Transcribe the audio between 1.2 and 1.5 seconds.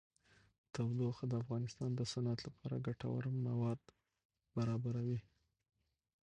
د